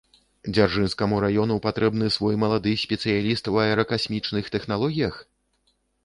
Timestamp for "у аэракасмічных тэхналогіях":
3.55-5.15